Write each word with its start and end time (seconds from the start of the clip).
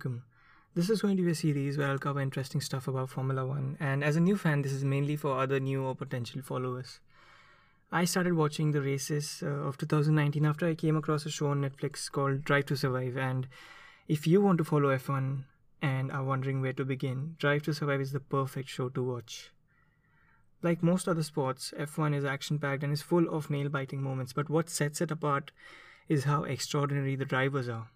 welcome. 0.00 0.22
This 0.74 0.88
is 0.88 1.02
going 1.02 1.18
to 1.18 1.22
be 1.22 1.32
a 1.32 1.34
series 1.34 1.76
where 1.76 1.88
I'll 1.88 1.98
cover 1.98 2.20
interesting 2.20 2.62
stuff 2.62 2.88
about 2.88 3.10
Formula 3.10 3.44
One, 3.44 3.76
and 3.78 4.02
as 4.02 4.16
a 4.16 4.20
new 4.20 4.34
fan, 4.34 4.62
this 4.62 4.72
is 4.72 4.82
mainly 4.82 5.14
for 5.14 5.38
other 5.38 5.60
new 5.60 5.84
or 5.84 5.94
potential 5.94 6.40
followers. 6.40 7.00
I 7.92 8.06
started 8.06 8.32
watching 8.32 8.72
the 8.72 8.80
races 8.80 9.42
uh, 9.44 9.48
of 9.48 9.76
2019 9.76 10.46
after 10.46 10.66
I 10.66 10.74
came 10.74 10.96
across 10.96 11.26
a 11.26 11.30
show 11.30 11.48
on 11.48 11.60
Netflix 11.60 12.10
called 12.10 12.44
Drive 12.44 12.64
to 12.66 12.78
Survive, 12.78 13.18
and 13.18 13.46
if 14.08 14.26
you 14.26 14.40
want 14.40 14.56
to 14.56 14.64
follow 14.64 14.96
F1 14.96 15.44
and 15.82 16.10
are 16.10 16.24
wondering 16.24 16.62
where 16.62 16.72
to 16.72 16.84
begin, 16.86 17.36
Drive 17.38 17.64
to 17.64 17.74
Survive 17.74 18.00
is 18.00 18.12
the 18.12 18.20
perfect 18.20 18.70
show 18.70 18.88
to 18.88 19.02
watch. 19.02 19.50
Like 20.62 20.82
most 20.82 21.08
other 21.08 21.22
sports, 21.22 21.74
F1 21.78 22.14
is 22.14 22.24
action 22.24 22.58
packed 22.58 22.82
and 22.82 22.90
is 22.94 23.02
full 23.02 23.28
of 23.28 23.50
nail 23.50 23.68
biting 23.68 24.00
moments, 24.00 24.32
but 24.32 24.48
what 24.48 24.70
sets 24.70 25.02
it 25.02 25.10
apart 25.10 25.52
is 26.08 26.24
how 26.24 26.44
extraordinary 26.44 27.16
the 27.16 27.26
drivers 27.26 27.68
are. 27.68 27.88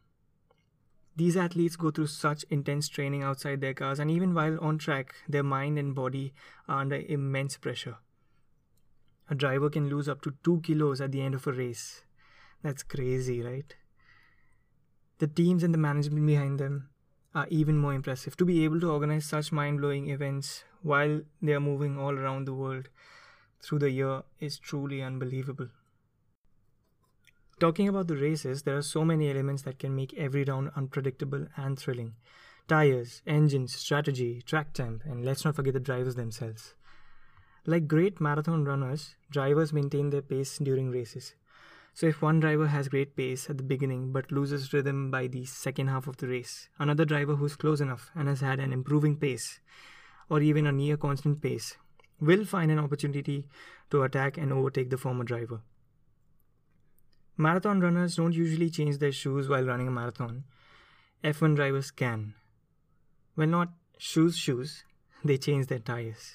These 1.16 1.36
athletes 1.36 1.76
go 1.76 1.90
through 1.90 2.08
such 2.08 2.44
intense 2.50 2.88
training 2.88 3.22
outside 3.22 3.60
their 3.60 3.74
cars, 3.74 4.00
and 4.00 4.10
even 4.10 4.34
while 4.34 4.58
on 4.60 4.78
track, 4.78 5.14
their 5.28 5.44
mind 5.44 5.78
and 5.78 5.94
body 5.94 6.34
are 6.68 6.80
under 6.80 6.96
immense 6.96 7.56
pressure. 7.56 7.98
A 9.30 9.34
driver 9.34 9.70
can 9.70 9.88
lose 9.88 10.08
up 10.08 10.22
to 10.22 10.34
2 10.42 10.60
kilos 10.62 11.00
at 11.00 11.12
the 11.12 11.22
end 11.22 11.34
of 11.34 11.46
a 11.46 11.52
race. 11.52 12.04
That's 12.62 12.82
crazy, 12.82 13.42
right? 13.42 13.74
The 15.18 15.28
teams 15.28 15.62
and 15.62 15.72
the 15.72 15.78
management 15.78 16.26
behind 16.26 16.58
them 16.58 16.88
are 17.34 17.46
even 17.48 17.78
more 17.78 17.94
impressive. 17.94 18.36
To 18.36 18.44
be 18.44 18.64
able 18.64 18.80
to 18.80 18.90
organize 18.90 19.24
such 19.24 19.52
mind 19.52 19.78
blowing 19.78 20.10
events 20.10 20.64
while 20.82 21.22
they 21.40 21.52
are 21.52 21.60
moving 21.60 21.96
all 21.98 22.18
around 22.18 22.46
the 22.46 22.54
world 22.54 22.88
through 23.62 23.78
the 23.78 23.90
year 23.90 24.22
is 24.40 24.58
truly 24.58 25.00
unbelievable. 25.00 25.68
Talking 27.64 27.88
about 27.88 28.08
the 28.08 28.16
races, 28.16 28.64
there 28.64 28.76
are 28.76 28.82
so 28.82 29.06
many 29.06 29.30
elements 29.30 29.62
that 29.62 29.78
can 29.78 29.96
make 29.96 30.12
every 30.18 30.44
round 30.44 30.70
unpredictable 30.76 31.46
and 31.56 31.78
thrilling. 31.78 32.12
Tires, 32.68 33.22
engines, 33.26 33.74
strategy, 33.74 34.42
track 34.42 34.74
temp, 34.74 35.02
and 35.06 35.24
let's 35.24 35.46
not 35.46 35.56
forget 35.56 35.72
the 35.72 35.80
drivers 35.80 36.14
themselves. 36.14 36.74
Like 37.64 37.88
great 37.88 38.20
marathon 38.20 38.66
runners, 38.66 39.14
drivers 39.30 39.72
maintain 39.72 40.10
their 40.10 40.20
pace 40.20 40.58
during 40.58 40.90
races. 40.90 41.36
So 41.94 42.06
if 42.06 42.20
one 42.20 42.38
driver 42.38 42.66
has 42.66 42.88
great 42.88 43.16
pace 43.16 43.48
at 43.48 43.56
the 43.56 43.62
beginning 43.62 44.12
but 44.12 44.30
loses 44.30 44.74
rhythm 44.74 45.10
by 45.10 45.26
the 45.26 45.46
second 45.46 45.88
half 45.88 46.06
of 46.06 46.18
the 46.18 46.28
race, 46.28 46.68
another 46.78 47.06
driver 47.06 47.36
who's 47.36 47.56
close 47.56 47.80
enough 47.80 48.10
and 48.14 48.28
has 48.28 48.42
had 48.42 48.60
an 48.60 48.74
improving 48.74 49.16
pace 49.16 49.60
or 50.28 50.42
even 50.42 50.66
a 50.66 50.72
near 50.72 50.98
constant 50.98 51.40
pace 51.40 51.78
will 52.20 52.44
find 52.44 52.70
an 52.70 52.78
opportunity 52.78 53.46
to 53.88 54.02
attack 54.02 54.36
and 54.36 54.52
overtake 54.52 54.90
the 54.90 54.98
former 54.98 55.24
driver. 55.24 55.62
Marathon 57.36 57.80
runners 57.80 58.16
don't 58.16 58.32
usually 58.32 58.70
change 58.70 58.98
their 58.98 59.12
shoes 59.12 59.48
while 59.48 59.64
running 59.64 59.88
a 59.88 59.90
marathon. 59.90 60.44
F1 61.22 61.56
drivers 61.56 61.90
can. 61.90 62.34
Well, 63.36 63.48
not 63.48 63.70
shoes, 63.98 64.36
shoes, 64.36 64.84
they 65.24 65.38
change 65.38 65.66
their 65.66 65.80
tires. 65.80 66.34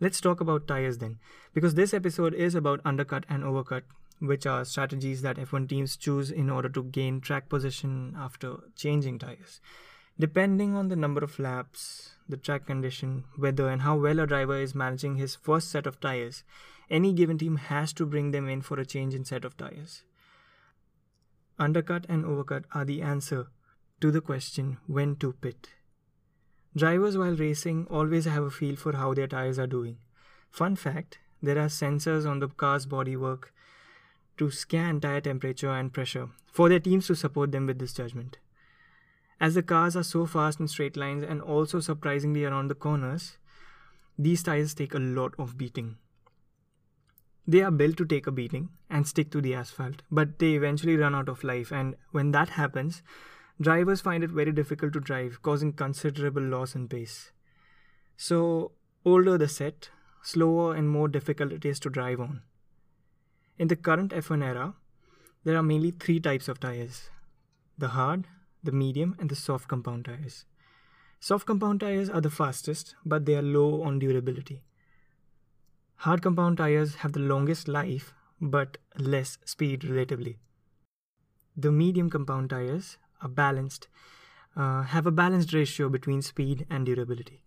Let's 0.00 0.20
talk 0.20 0.40
about 0.40 0.66
tires 0.66 0.98
then, 0.98 1.20
because 1.54 1.74
this 1.74 1.94
episode 1.94 2.34
is 2.34 2.54
about 2.54 2.80
undercut 2.84 3.24
and 3.28 3.44
overcut 3.44 3.82
which 4.22 4.46
are 4.46 4.64
strategies 4.64 5.22
that 5.22 5.36
F1 5.36 5.68
teams 5.68 5.96
choose 5.96 6.30
in 6.30 6.48
order 6.48 6.68
to 6.68 6.84
gain 6.84 7.20
track 7.20 7.48
position 7.48 8.14
after 8.16 8.54
changing 8.76 9.18
tires. 9.18 9.60
Depending 10.18 10.76
on 10.76 10.88
the 10.88 10.96
number 10.96 11.24
of 11.24 11.38
laps, 11.40 12.14
the 12.28 12.36
track 12.36 12.66
condition, 12.66 13.24
weather, 13.36 13.68
and 13.68 13.82
how 13.82 13.96
well 13.96 14.20
a 14.20 14.26
driver 14.26 14.56
is 14.56 14.74
managing 14.74 15.16
his 15.16 15.34
first 15.34 15.70
set 15.70 15.86
of 15.86 16.00
tires, 16.00 16.44
any 16.92 17.12
given 17.14 17.38
team 17.38 17.56
has 17.56 17.92
to 17.94 18.04
bring 18.04 18.30
them 18.30 18.48
in 18.48 18.60
for 18.60 18.78
a 18.78 18.84
change 18.84 19.14
in 19.14 19.24
set 19.24 19.44
of 19.44 19.56
tires. 19.56 20.02
Undercut 21.58 22.04
and 22.08 22.24
overcut 22.24 22.64
are 22.74 22.84
the 22.84 23.00
answer 23.00 23.46
to 24.00 24.10
the 24.10 24.20
question 24.20 24.76
when 24.86 25.16
to 25.16 25.32
pit. 25.32 25.70
Drivers 26.76 27.16
while 27.16 27.34
racing 27.36 27.86
always 27.90 28.26
have 28.26 28.44
a 28.44 28.50
feel 28.50 28.76
for 28.76 28.94
how 28.96 29.14
their 29.14 29.26
tires 29.26 29.58
are 29.58 29.66
doing. 29.66 29.98
Fun 30.50 30.76
fact 30.76 31.18
there 31.42 31.58
are 31.58 31.68
sensors 31.68 32.28
on 32.28 32.40
the 32.40 32.48
car's 32.48 32.86
bodywork 32.86 33.44
to 34.36 34.50
scan 34.50 35.00
tire 35.00 35.20
temperature 35.20 35.70
and 35.70 35.92
pressure 35.92 36.28
for 36.52 36.68
their 36.68 36.80
teams 36.80 37.06
to 37.06 37.14
support 37.14 37.52
them 37.52 37.66
with 37.66 37.78
this 37.78 37.92
judgment. 37.94 38.38
As 39.40 39.54
the 39.54 39.62
cars 39.62 39.96
are 39.96 40.04
so 40.04 40.26
fast 40.26 40.60
in 40.60 40.68
straight 40.68 40.96
lines 40.96 41.24
and 41.24 41.40
also 41.40 41.80
surprisingly 41.80 42.44
around 42.44 42.68
the 42.68 42.74
corners, 42.74 43.38
these 44.18 44.42
tires 44.42 44.74
take 44.74 44.94
a 44.94 44.98
lot 44.98 45.34
of 45.38 45.58
beating. 45.58 45.96
They 47.46 47.62
are 47.62 47.70
built 47.70 47.96
to 47.96 48.04
take 48.04 48.26
a 48.26 48.32
beating 48.32 48.68
and 48.88 49.06
stick 49.06 49.30
to 49.32 49.40
the 49.40 49.54
asphalt, 49.54 50.02
but 50.10 50.38
they 50.38 50.52
eventually 50.52 50.96
run 50.96 51.14
out 51.14 51.28
of 51.28 51.42
life, 51.42 51.72
and 51.72 51.96
when 52.12 52.30
that 52.32 52.50
happens, 52.50 53.02
drivers 53.60 54.00
find 54.00 54.22
it 54.22 54.30
very 54.30 54.52
difficult 54.52 54.92
to 54.92 55.00
drive, 55.00 55.42
causing 55.42 55.72
considerable 55.72 56.42
loss 56.42 56.74
in 56.74 56.88
pace. 56.88 57.32
So, 58.16 58.72
older 59.04 59.36
the 59.36 59.48
set, 59.48 59.90
slower 60.22 60.74
and 60.74 60.88
more 60.88 61.08
difficult 61.08 61.52
it 61.52 61.64
is 61.64 61.80
to 61.80 61.90
drive 61.90 62.20
on. 62.20 62.42
In 63.58 63.68
the 63.68 63.76
current 63.76 64.12
F1 64.12 64.44
era, 64.44 64.74
there 65.44 65.56
are 65.56 65.62
mainly 65.62 65.90
three 65.90 66.20
types 66.20 66.48
of 66.48 66.60
tires 66.60 67.10
the 67.78 67.88
hard, 67.88 68.28
the 68.62 68.70
medium, 68.70 69.16
and 69.18 69.28
the 69.28 69.34
soft 69.34 69.66
compound 69.66 70.04
tires. 70.04 70.44
Soft 71.18 71.46
compound 71.46 71.80
tires 71.80 72.08
are 72.08 72.20
the 72.20 72.30
fastest, 72.30 72.94
but 73.04 73.24
they 73.24 73.34
are 73.34 73.42
low 73.42 73.82
on 73.82 73.98
durability. 73.98 74.62
Hard 76.02 76.22
compound 76.22 76.58
tires 76.58 76.96
have 76.96 77.12
the 77.12 77.20
longest 77.20 77.68
life, 77.68 78.12
but 78.40 78.78
less 78.98 79.38
speed 79.44 79.84
relatively. 79.84 80.38
The 81.56 81.72
medium 81.72 82.10
compound 82.10 82.50
tires 82.50 82.98
are 83.20 83.28
balanced, 83.28 83.88
uh, 84.56 84.82
have 84.82 85.06
a 85.06 85.12
balanced 85.12 85.52
ratio 85.52 85.88
between 85.88 86.22
speed 86.22 86.66
and 86.68 86.86
durability. 86.86 87.44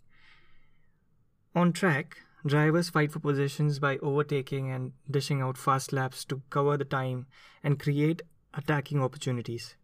On 1.54 1.74
track, 1.74 2.18
Drivers 2.46 2.92
fight 2.92 3.12
for 3.12 3.20
positions 3.20 3.80
by 3.80 3.98
overtaking 3.98 4.70
and 4.70 4.92
dishing 5.10 5.42
out 5.42 5.58
fast 5.58 5.92
laps 5.92 6.24
to 6.26 6.44
cover 6.52 6.78
the 6.78 6.86
time 6.86 7.26
and 7.64 7.80
create 7.80 8.22
attacking 8.54 9.02
opportunities. 9.02 9.76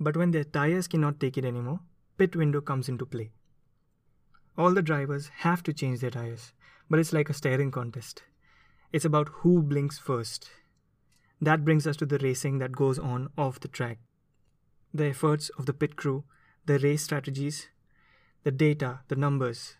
But 0.00 0.16
when 0.16 0.32
their 0.32 0.42
tires 0.42 0.88
cannot 0.88 1.20
take 1.20 1.38
it 1.38 1.44
anymore, 1.44 1.78
pit 2.18 2.34
window 2.34 2.60
comes 2.60 2.88
into 2.88 3.06
play. 3.06 3.30
All 4.56 4.72
the 4.72 4.82
drivers 4.82 5.28
have 5.38 5.62
to 5.64 5.72
change 5.72 6.00
their 6.00 6.10
tires, 6.10 6.52
but 6.88 6.98
it's 6.98 7.12
like 7.12 7.28
a 7.28 7.34
staring 7.34 7.70
contest. 7.70 8.22
It's 8.92 9.04
about 9.04 9.28
who 9.28 9.62
blinks 9.62 9.98
first. 9.98 10.50
That 11.40 11.64
brings 11.64 11.86
us 11.86 11.96
to 11.96 12.06
the 12.06 12.18
racing 12.18 12.58
that 12.58 12.72
goes 12.72 12.98
on 12.98 13.28
off 13.36 13.60
the 13.60 13.68
track. 13.68 13.98
The 14.92 15.06
efforts 15.06 15.48
of 15.58 15.66
the 15.66 15.72
pit 15.72 15.96
crew, 15.96 16.24
the 16.66 16.78
race 16.78 17.02
strategies, 17.02 17.68
the 18.44 18.52
data, 18.52 19.00
the 19.08 19.16
numbers, 19.16 19.76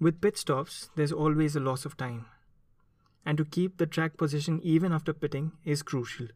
with 0.00 0.22
pit 0.22 0.38
stops, 0.38 0.88
there's 0.96 1.12
always 1.12 1.54
a 1.54 1.60
loss 1.60 1.84
of 1.84 1.98
time, 1.98 2.24
and 3.26 3.36
to 3.36 3.44
keep 3.44 3.76
the 3.76 3.86
track 3.86 4.16
position 4.16 4.58
even 4.62 4.94
after 4.94 5.12
pitting 5.12 5.52
is 5.62 5.82
crucial. 5.82 6.28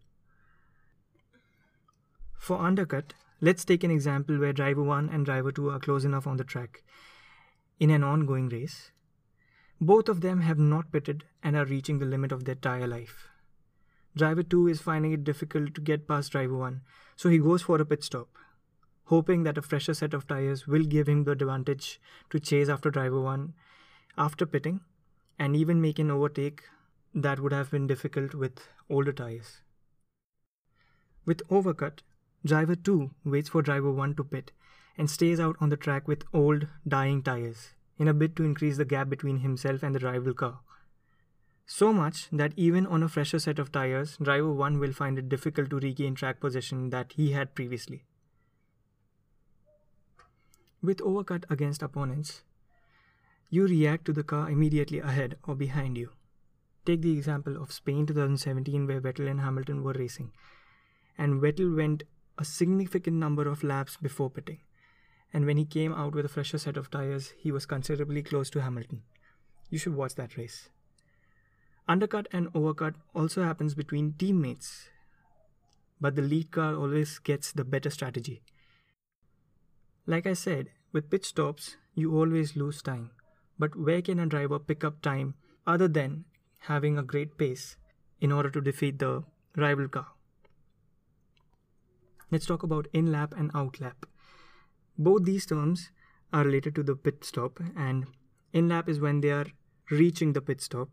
For 2.39 2.59
undercut, 2.61 3.15
let's 3.49 3.65
take 3.71 3.85
an 3.85 3.91
example 3.91 4.39
where 4.39 4.59
driver 4.59 4.83
1 4.83 5.09
and 5.11 5.27
driver 5.31 5.53
2 5.53 5.71
are 5.71 5.79
close 5.87 6.05
enough 6.05 6.27
on 6.27 6.39
the 6.43 6.49
track 6.53 6.83
in 7.79 7.91
an 7.91 8.05
ongoing 8.11 8.49
race. 8.49 8.91
Both 9.81 10.09
of 10.09 10.21
them 10.21 10.41
have 10.41 10.59
not 10.59 10.93
pitted 10.93 11.25
and 11.43 11.57
are 11.57 11.65
reaching 11.73 11.99
the 11.99 12.07
limit 12.15 12.33
of 12.33 12.45
their 12.45 12.55
tire 12.55 12.87
life. 12.87 13.29
Driver 14.17 14.43
2 14.43 14.69
is 14.69 14.81
finding 14.81 15.13
it 15.13 15.25
difficult 15.25 15.75
to 15.75 15.81
get 15.91 16.09
past 16.09 16.33
driver 16.33 16.57
1, 16.57 16.81
so 17.17 17.29
he 17.29 17.39
goes 17.39 17.63
for 17.63 17.81
a 17.81 17.85
pit 17.85 18.05
stop 18.05 18.29
hoping 19.07 19.43
that 19.43 19.59
a 19.59 19.63
fresher 19.63 19.95
set 19.95 20.15
of 20.15 20.27
tires 20.27 20.67
will 20.67 20.85
give 20.85 21.09
him 21.09 21.25
the 21.25 21.33
advantage 21.33 22.01
to 22.31 22.41
chase 22.41 22.69
after 22.69 22.91
driver 22.91 23.21
1 23.21 23.53
after 24.17 24.47
pitting 24.47 24.81
and 25.39 25.57
even 25.57 25.81
make 25.81 25.99
an 25.99 26.11
overtake 26.11 26.63
that 27.15 27.41
would 27.41 27.53
have 27.53 27.71
been 27.71 27.87
difficult 27.87 28.35
with 28.35 28.67
older 28.89 29.13
tires. 29.13 29.61
With 31.27 31.47
overcut, 31.49 32.01
driver 32.45 32.75
2 32.75 33.11
waits 33.25 33.49
for 33.49 33.63
driver 33.63 33.91
1 33.91 34.15
to 34.17 34.25
pit 34.25 34.53
and 34.99 35.11
stays 35.11 35.41
out 35.41 35.57
on 35.61 35.71
the 35.71 35.77
track 35.77 36.07
with 36.07 36.25
old, 36.33 36.67
dying 36.87 37.23
tires 37.23 37.71
in 37.99 38.09
a 38.09 38.15
bid 38.15 38.37
to 38.37 38.45
increase 38.45 38.77
the 38.77 38.85
gap 38.85 39.09
between 39.09 39.39
himself 39.39 39.83
and 39.83 39.95
the 39.95 40.01
rival 40.01 40.35
car. 40.35 40.61
So 41.67 41.93
much 41.93 42.29
that 42.31 42.53
even 42.57 42.87
on 42.87 43.03
a 43.03 43.09
fresher 43.09 43.39
set 43.39 43.59
of 43.59 43.73
tires, 43.73 44.19
driver 44.19 44.53
1 44.53 44.79
will 44.79 44.93
find 44.93 45.19
it 45.19 45.29
difficult 45.29 45.71
to 45.71 45.79
regain 45.79 46.15
track 46.15 46.39
position 46.39 46.91
that 46.91 47.13
he 47.13 47.33
had 47.33 47.55
previously. 47.55 48.05
With 50.83 50.99
overcut 50.99 51.51
against 51.51 51.83
opponents, 51.83 52.43
you 53.49 53.67
react 53.67 54.05
to 54.05 54.13
the 54.13 54.23
car 54.23 54.51
immediately 54.51 54.99
ahead 54.99 55.37
or 55.45 55.55
behind 55.55 55.97
you. 55.97 56.11
Take 56.85 57.01
the 57.01 57.13
example 57.13 57.57
of 57.63 57.73
Spain 57.73 58.05
2017 58.05 58.87
where 58.87 59.01
Vettel 59.01 59.31
and 59.31 59.41
Hamilton 59.41 59.83
were 59.83 59.95
racing, 59.95 60.33
and 61.17 61.41
Vettel 61.41 61.75
went 61.75 62.03
a 62.39 62.45
significant 62.45 63.17
number 63.17 63.49
of 63.49 63.63
laps 63.65 63.97
before 63.97 64.31
pitting. 64.31 64.61
And 65.33 65.47
when 65.47 65.57
he 65.57 65.65
came 65.65 65.93
out 65.93 66.15
with 66.15 66.25
a 66.25 66.29
fresher 66.29 66.59
set 66.59 66.77
of 66.77 66.91
tires, 66.91 67.33
he 67.37 67.51
was 67.53 67.67
considerably 67.67 68.23
close 68.23 68.51
to 68.51 68.63
Hamilton. 68.63 69.03
You 69.71 69.79
should 69.79 69.97
watch 69.97 70.15
that 70.15 70.37
race. 70.37 70.69
Undercut 71.89 72.29
and 72.33 72.53
overcut 72.53 72.95
also 73.15 73.43
happens 73.43 73.75
between 73.75 74.15
teammates. 74.15 74.89
but 76.01 76.17
the 76.17 76.23
lead 76.23 76.51
car 76.51 76.75
always 76.75 77.19
gets 77.19 77.53
the 77.53 77.65
better 77.65 77.91
strategy. 77.91 78.43
Like 80.07 80.27
I 80.27 80.35
said, 80.35 80.71
with 80.93 81.11
pit 81.11 81.25
stops, 81.25 81.77
you 81.95 82.17
always 82.17 82.57
lose 82.57 82.83
time. 82.83 83.11
But 83.59 83.77
where 83.77 84.03
can 84.03 84.19
a 84.19 84.27
driver 84.27 84.59
pick 84.59 84.85
up 84.85 85.01
time 85.01 85.35
other 85.67 85.89
than 85.89 86.25
having 86.59 86.99
a 86.99 87.03
great 87.03 87.39
pace 87.39 87.77
in 88.21 88.33
order 88.33 88.51
to 88.51 88.61
defeat 88.61 88.99
the 88.99 89.25
rival 89.57 89.89
car? 89.89 90.09
Let's 92.35 92.47
talk 92.47 92.65
about 92.65 92.89
in 92.93 93.13
lap 93.13 93.33
and 93.39 93.53
out 93.55 93.81
lap. 93.81 94.07
Both 94.99 95.23
these 95.23 95.47
terms 95.47 95.91
are 96.33 96.43
related 96.43 96.75
to 96.75 96.83
the 96.83 96.97
pit 96.97 97.25
stop, 97.25 97.61
and 97.77 98.07
in 98.53 98.69
lap 98.69 98.89
is 98.89 98.99
when 98.99 99.21
they 99.21 99.31
are 99.31 99.47
reaching 99.89 100.33
the 100.33 100.41
pit 100.41 100.61
stop, 100.61 100.89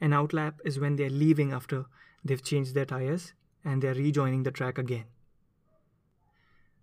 and 0.00 0.12
out 0.12 0.32
lap 0.32 0.58
is 0.64 0.80
when 0.80 0.96
they 0.96 1.04
are 1.04 1.16
leaving 1.20 1.52
after 1.52 1.84
they've 2.24 2.42
changed 2.42 2.74
their 2.74 2.86
tires 2.86 3.34
and 3.64 3.82
they 3.82 3.86
are 3.86 3.94
rejoining 3.94 4.42
the 4.42 4.50
track 4.50 4.76
again. 4.76 5.04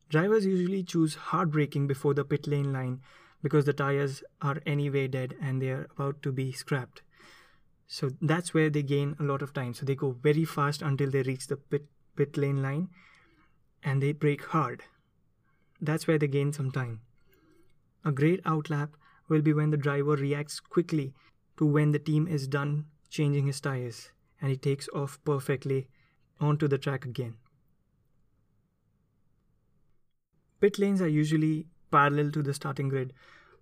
Drivers 0.08 0.46
usually 0.46 0.84
choose 0.84 1.16
hard 1.16 1.52
braking 1.52 1.86
before 1.86 2.14
the 2.14 2.24
pit 2.24 2.48
lane 2.48 2.72
line 2.72 3.02
because 3.44 3.66
the 3.66 3.74
tires 3.74 4.24
are 4.42 4.62
anyway 4.66 5.10
dead 5.10 5.36
and 5.42 5.62
they 5.62 5.70
are 5.70 5.90
about 5.98 6.22
to 6.22 6.32
be 6.32 6.54
scrapped. 6.54 7.02
So 7.88 8.12
that's 8.22 8.54
where 8.54 8.70
they 8.70 8.84
gain 8.84 9.18
a 9.20 9.24
lot 9.24 9.42
of 9.42 9.54
time. 9.54 9.74
So 9.74 9.86
they 9.86 9.96
go 9.96 10.12
very 10.12 10.46
fast 10.46 10.82
until 10.82 11.12
they 11.12 11.24
reach 11.24 11.48
the 11.48 11.58
pit, 11.58 11.88
pit 12.16 12.38
lane 12.38 12.62
line 12.62 12.88
and 13.83 14.01
they 14.01 14.12
brake 14.12 14.45
hard. 14.45 14.83
That's 15.80 16.07
where 16.07 16.18
they 16.18 16.28
gain 16.28 16.54
some 16.54 16.72
time. 16.72 17.01
A 18.06 18.12
great 18.12 18.44
outlap 18.44 18.89
will 19.28 19.42
be 19.42 19.54
when 19.54 19.69
the 19.69 19.78
driver 19.78 20.16
reacts 20.16 20.60
quickly 20.60 21.13
to 21.57 21.66
when 21.66 21.92
the 21.92 22.00
team 22.00 22.28
is 22.28 22.48
done 22.48 22.86
changing 23.10 23.48
his 23.48 23.62
tires 23.62 24.12
and 24.42 24.50
he 24.50 24.57
takes 24.57 24.89
off 24.89 25.19
perfectly 25.24 25.88
onto 26.39 26.68
the 26.68 26.78
track 26.78 27.06
again. 27.06 27.36
Pit 30.60 30.80
lanes 30.80 31.01
are 31.01 31.07
usually 31.07 31.68
parallel 31.92 32.31
to 32.31 32.42
the 32.42 32.54
starting 32.54 32.89
grid, 32.89 33.13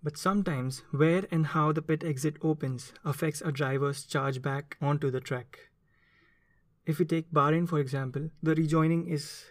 but 0.02 0.18
sometimes 0.18 0.84
where 0.92 1.26
and 1.32 1.48
how 1.48 1.72
the 1.72 1.82
pit 1.82 2.04
exit 2.04 2.38
opens 2.42 2.94
affects 3.04 3.42
a 3.42 3.52
driver's 3.52 4.06
charge 4.06 4.42
back 4.42 4.78
onto 4.82 5.12
the 5.12 5.20
track. 5.20 5.70
If 6.86 7.00
we 7.00 7.06
take 7.06 7.32
Bahrain 7.32 7.68
for 7.68 7.80
example, 7.80 8.30
the 8.42 8.56
rejoining 8.56 9.08
is 9.08 9.46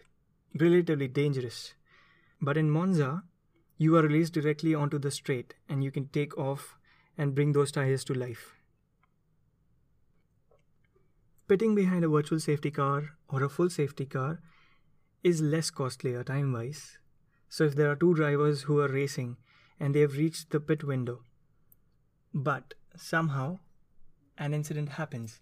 relatively 0.54 1.08
dangerous. 1.08 1.74
But 2.40 2.56
in 2.56 2.70
Monza, 2.70 3.24
you 3.76 3.96
are 3.96 4.02
released 4.02 4.32
directly 4.32 4.74
onto 4.74 4.98
the 4.98 5.10
straight 5.10 5.54
and 5.68 5.82
you 5.82 5.90
can 5.90 6.08
take 6.08 6.36
off 6.36 6.76
and 7.16 7.34
bring 7.34 7.52
those 7.52 7.72
tires 7.72 8.04
to 8.04 8.14
life. 8.14 8.54
Pitting 11.48 11.74
behind 11.74 12.04
a 12.04 12.08
virtual 12.08 12.40
safety 12.40 12.70
car 12.70 13.16
or 13.28 13.42
a 13.42 13.48
full 13.48 13.70
safety 13.70 14.04
car 14.04 14.40
is 15.22 15.40
less 15.40 15.70
costlier 15.70 16.20
uh, 16.20 16.24
time 16.24 16.52
wise 16.52 16.98
so 17.48 17.64
if 17.64 17.74
there 17.74 17.90
are 17.90 17.96
two 17.96 18.14
drivers 18.14 18.62
who 18.62 18.78
are 18.80 18.88
racing 18.88 19.36
and 19.80 19.94
they 19.94 20.00
have 20.00 20.16
reached 20.16 20.50
the 20.50 20.60
pit 20.60 20.84
window, 20.84 21.20
but 22.34 22.74
somehow 22.96 23.58
an 24.36 24.52
incident 24.52 24.90
happens 24.90 25.40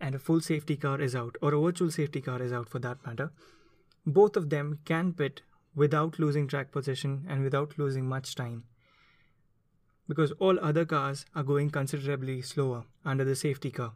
and 0.00 0.14
a 0.14 0.18
full 0.18 0.40
safety 0.40 0.76
car 0.76 1.00
is 1.00 1.14
out, 1.14 1.36
or 1.42 1.52
a 1.52 1.60
virtual 1.60 1.90
safety 1.90 2.20
car 2.20 2.40
is 2.40 2.52
out 2.52 2.68
for 2.68 2.78
that 2.78 3.04
matter, 3.04 3.32
both 4.06 4.36
of 4.36 4.50
them 4.50 4.78
can 4.84 5.12
pit 5.12 5.42
without 5.74 6.18
losing 6.18 6.48
track 6.48 6.72
position 6.72 7.26
and 7.28 7.42
without 7.42 7.78
losing 7.78 8.08
much 8.08 8.34
time. 8.34 8.64
Because 10.08 10.32
all 10.32 10.58
other 10.60 10.84
cars 10.84 11.24
are 11.34 11.42
going 11.42 11.70
considerably 11.70 12.42
slower 12.42 12.84
under 13.04 13.24
the 13.24 13.36
safety 13.36 13.70
car. 13.70 13.92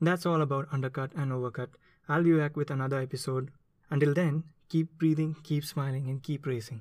That's 0.00 0.26
all 0.26 0.42
about 0.42 0.68
undercut 0.72 1.12
and 1.14 1.30
overcut. 1.30 1.68
I'll 2.08 2.24
be 2.24 2.36
back 2.36 2.56
with 2.56 2.70
another 2.70 3.00
episode. 3.00 3.52
Until 3.90 4.14
then, 4.14 4.44
Keep 4.72 4.96
breathing, 4.96 5.36
keep 5.42 5.66
smiling, 5.66 6.08
and 6.08 6.22
keep 6.22 6.46
racing. 6.46 6.80